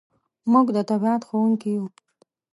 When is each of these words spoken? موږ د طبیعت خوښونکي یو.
موږ 0.51 0.67
د 0.75 0.77
طبیعت 0.89 1.21
خوښونکي 1.27 1.69
یو. 1.77 1.85